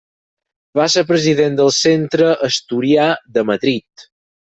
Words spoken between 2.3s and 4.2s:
Asturià de Madrid.